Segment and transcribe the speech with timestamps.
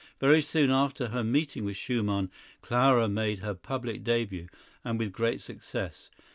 [0.19, 2.31] Very soon after her meeting with Schumann,
[2.63, 4.49] Clara made her public début,
[4.83, 6.09] and with great success.